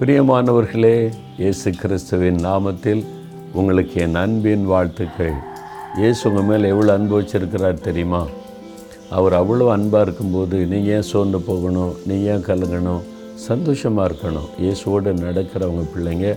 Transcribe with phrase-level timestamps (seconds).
[0.00, 0.94] பிரியமானவர்களே
[1.40, 3.00] இயேசு கிறிஸ்துவின் நாமத்தில்
[3.58, 5.34] உங்களுக்கு என் அன்பின் வாழ்த்துக்கள்.
[5.98, 8.20] இயேசு உங்கள் மேலே எவ்வளோ அன்பு வச்சிருக்கிறார் தெரியுமா?
[9.16, 11.92] அவர் அவ்வளோ அன்பாக இருக்கும்போது நீ ஏன் சோர்ந்து போகணும்?
[12.06, 13.02] நீ ஏன் கலங்கணும்?
[13.48, 14.46] சந்தோஷமாக இருக்கணும்.
[14.62, 16.30] இயேசுவோடு நடக்கிறவங்க பிள்ளைங்க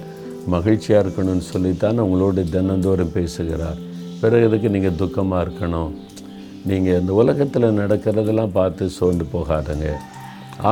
[0.55, 3.79] மகிழ்ச்சியாக இருக்கணும்னு சொல்லித்தான் உங்களோட தினந்தோறும் பேசுகிறார்.
[4.23, 5.93] பிறகு இதுக்கு நீங்கள் துக்கமாக இருக்கணும்?
[6.71, 9.87] நீங்கள் இந்த உலகத்தில் நடக்கிறதெல்லாம் பார்த்து சோர்ந்து போகாதங்க.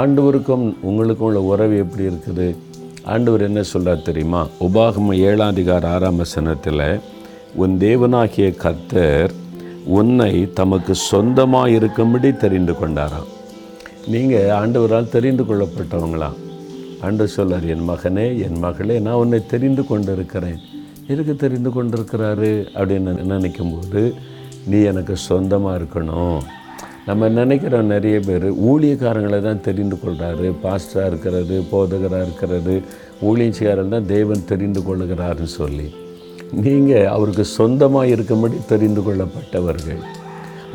[0.02, 2.50] ஆண்டவருக்கும் உங்களுக்கும் உள்ள உறவு எப்படி இருக்குது?
[3.04, 4.48] ஆண்டவர் என்ன சொல்கிறார் தெரியுமா?
[4.68, 6.84] உபாகம ஏழாம் அதிகார ஆறாம் வசனத்தில்
[7.56, 9.32] உன் தேவனாகிய கர்த்தர்
[9.86, 13.30] உன்னை தமக்கு சொந்தமாக இருக்கும்படி தெரிந்து கொண்டாராம்.
[14.08, 16.38] நீங்கள் ஆண்டவரால் தெரிந்து கொள்ளப்பட்டவங்களாம்
[17.02, 20.60] ஆண்டு சொல்லார் என் மகனே என் மகளே நான் உன்னை தெரிந்து கொண்டு இருக்கிறேன்
[21.08, 24.14] எதுக்கு தெரிந்து கொண்டிருக்கிறாரு அப்படின்னு நினைக்கும்போது
[24.68, 26.42] நீ எனக்கு சொந்தமாக இருக்கணும்.
[27.08, 28.46] நம்ம நினைக்கிறோம் நிறைய பேர்.
[28.72, 32.76] ஊழியக்காரங்களை தான் தெரிந்து கொள்கிறாரு பாஸ்டராக இருக்கிறது போதகராக இருக்கிறது
[33.30, 35.88] ஊழியக்காரன் தான் தேவன் தெரிந்து கொள்ளுகிறாருன்னு சொல்லி.
[36.66, 40.02] நீங்கள் அவருக்கு சொந்தமாக இருக்கும்படி தெரிந்து கொள்ளப்பட்டவர்கள்.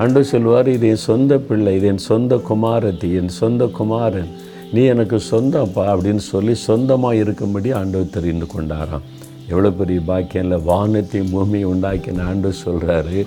[0.02, 4.30] அன்று சொல்வார் இது என் சொந்த பிள்ளை இது என் சொந்த குமாரத்தி என் சொந்த குமாரன்.
[4.74, 9.06] நீ எனக்கு சொந்தப்பா அப்படின்னு சொல்லி சொந்தமாக இருக்கும்படி ஆண்டவர் தெரிந்து கொண்டாராம்.
[9.52, 13.18] எவ்வளோ பெரிய பாக்கியம் இல்லை வானத்தையும் பூமியை உண்டாக்கின ஆண்டு சொல்கிறாரு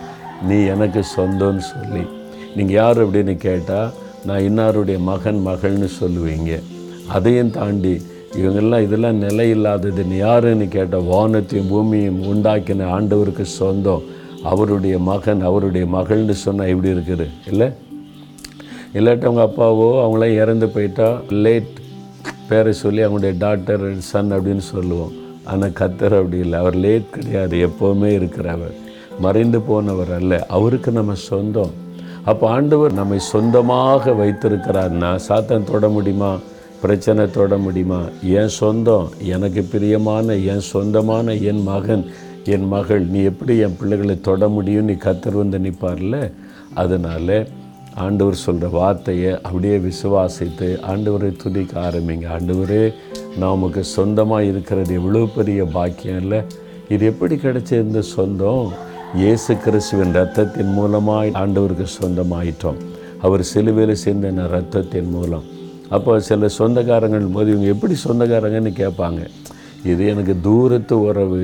[0.50, 2.06] நீ எனக்கு சொந்தம்னு சொல்லி.
[2.56, 3.92] நீங்கள் யார் அப்படின்னு கேட்டால்
[4.26, 6.62] நான் இன்னாருடைய மகன் மகள்னு சொல்லுவீங்க.
[7.08, 8.02] அதையும் தாண்டி
[8.38, 9.56] இவங்கெல்லாம் இதெல்லாம் நிலை
[10.18, 14.02] யாருன்னு கேட்டால் வானத்தையும் பூமியும் உண்டாக்கின ஆண்டவருக்கு சொந்தம்.
[14.44, 17.28] அவருடைய மகன் அவருடைய மகள்னு சொன்னால் எப்படி இருக்குது?
[17.48, 17.68] இல்லை?
[18.94, 21.78] இல்லாட்டி அவங்க அப்பாவோ அவங்களாம் இறந்து போயிட்டா லேட்
[22.50, 25.12] பேரை சொல்லி அவங்களுடைய டாக்டர் சன் அப்படின்னு சொல்லுவோம்.
[25.44, 26.60] ஆனால் கத்தர் அப்படி இல்லை.
[26.60, 27.70] அவர் லேட் கிடையாது.
[27.70, 28.74] எப்போவுமே இருக்கிறவர்.
[29.20, 30.46] மறைந்து போனவர் அல்ல.
[30.46, 31.72] அவருக்கு நம்ம சொந்தம்.
[32.26, 36.38] அப்போ ஆண்டவர் நம்மை சொந்தமாக வைத்திருக்கிறார்னா சாத்தன் தொட முடியுமா?
[36.82, 38.02] பிரச்சனை தொட முடியுமா?
[38.22, 42.06] என் சொந்தம் எனக்கு பிரியமான என் சொந்தமான என் மகன்
[42.44, 46.32] என் மகள் நீ எப்படி என் பிள்ளைகளை தொட முடியும் நீ கத்தர் வந்து நிற்பார்ல?
[46.74, 47.48] அதனால்
[47.96, 52.26] ஆண்டவர் சொல்கிற வார்த்தையை அப்படியே விசுவாசித்து ஆண்டவரை துதிக்க ஆரம்பிங்க.
[52.36, 52.94] ஆண்டவரே
[53.38, 56.42] நான் உமக்கு சொந்தமாக இருக்கிறது எவ்வளோ பெரிய பாக்கியம் இல்லை.
[56.90, 58.72] இது எப்படி கிடைச்ச இந்த சொந்தம்?
[59.18, 62.78] இயேசு கிறிஸ்துவின் ரத்தத்தின் மூலமாய் ஆண்டவருக்கு சொந்தமாயிட்டோம்.
[63.22, 65.46] அவர் சிலுவையில் சிந்தின ரத்தத்தின் மூலம்.
[65.90, 69.22] அப்போ சில சொந்தக்காரங்கள் போது இவங்க எப்படி சொந்தக்காரங்கன்னு கேட்பாங்க.
[69.92, 71.40] இது எனக்கு தூரத்து உறவு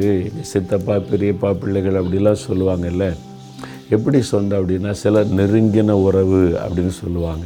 [0.52, 3.08] சித்தப்பா பெரியப்பா பிள்ளைகள் அப்படிலாம் சொல்லுவாங்கல்ல.
[3.90, 7.46] எப்படி சொந்தம் அப்படின்னா சில நெருங்கின உறவு அப்படின்னு சொல்லுவாங்க.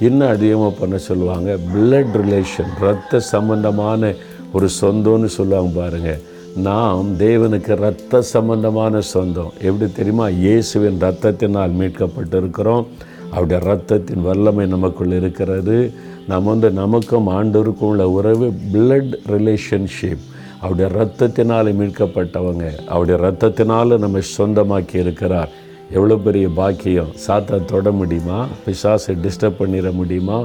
[0.00, 4.14] இன்னும் அதிகமாக பண்ண சொல்லுவாங்க பிளட் ரிலேஷன் ரத்த சம்பந்தமான
[4.52, 6.22] ஒரு சொந்தம்னு சொல்லுவாங்க பாருங்கள்
[6.56, 9.52] நாம் தேவனுக்கு இரத்த சம்பந்தமான சொந்தம்.
[9.62, 10.28] எப்படி தெரியுமா?
[10.28, 12.86] இயேசுவின் ரத்தத்தினால் மீட்கப்பட்டிருக்கிறோம்.
[13.30, 15.92] அவருடைய ரத்தத்தின் வல்லமை நமக்குள் இருக்கிறது.
[16.28, 20.24] நம்ம வந்து நமக்கும் ஆண்டோருக்கும் உள்ள உறவு பிளட் ரிலேஷன்ஷிப்
[20.60, 22.86] அவருடைய ரத்தத்தினால் மீட்கப்பட்டவங்க.
[22.86, 25.48] அவருடைய ரத்தத்தினால் நம்ம சொந்தமாக்கி இருக்கிறார்.
[25.92, 27.12] எவ்வளோ பெரிய பாக்கியம்.
[27.26, 28.46] சாத்தா தொட முடியுமா?
[28.66, 30.44] பிசாசை டிஸ்டர்ப் பண்ணிட முடியுமா?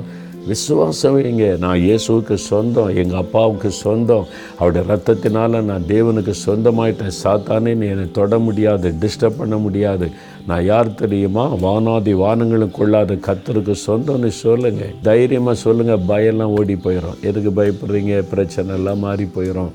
[0.50, 1.16] விசுவாசம்.
[1.16, 4.26] வைங்க நான் இயேசுவுக்கு சொந்தம் எங்கள் அப்பாவுக்கு சொந்தம்.
[4.58, 7.18] அவருடைய ரத்தத்தினால் நான் தேவனுக்கு சொந்தமாயிட்டேன்.
[7.24, 10.08] சாத்தானே நீ என்னை தொட முடியாது டிஸ்டர்ப் பண்ண முடியாது.
[10.48, 11.46] நான் யார் தெரியுமா?
[11.66, 18.16] வானாதி வானங்களும் கொள்ளாத கத்தருக்கு சொந்தம்னு சொல்லுங்கள் தைரியமாக சொல்லுங்கள் பயம்லாம் ஓடி போயிடும் எதுக்கு பயப்படுறீங்க?
[18.34, 19.72] பிரச்சனை எல்லாம் மாறி போயிடும்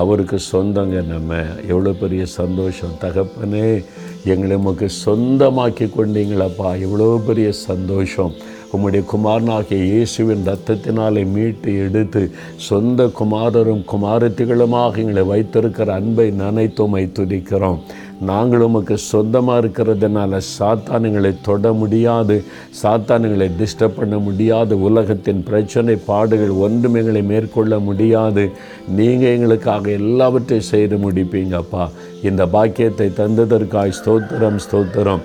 [0.00, 1.40] அவருக்கு சொந்தங்க நம்ம.
[1.68, 2.94] எவ்வளோ பெரிய சந்தோஷம்.
[3.00, 3.84] தகப்பனே
[4.32, 6.68] எங்களை உமக்கு சொந்தமாக்கி கொண்டீங்களப்பா.
[6.86, 8.34] எவ்வளோ பெரிய சந்தோஷம்.
[8.74, 12.22] உம்முடைய குமாரனாகிய இயேசுவின் ரத்தத்தினாலே மீட்டு எடுத்து
[12.68, 17.78] சொந்த குமாரரும் குமாரத்திகளுமாக எங்களை வைத்திருக்கிற அன்பை நினைத்துமை துதிக்கிறோம்.
[18.30, 22.36] நாங்கள் உமக்கு சொந்தமாக இருக்கிறதுனால சாத்தானுங்களை தொட முடியாது
[22.82, 28.44] சாத்தானுங்களை டிஸ்டர்ப் பண்ண முடியாது உலகத்தின் பிரச்சனை பாடுகள் ஒன்றும் எங்களை மேற்கொள்ள முடியாது.
[28.98, 31.86] நீங்கள் எங்களுக்காக எல்லாவற்றையும் செய்து முடிப்பீங்கப்பா.
[32.30, 35.24] இந்த பாக்கியத்தை தந்ததற்காய் ஸ்தோத்திரம் ஸ்தோத்திரம்.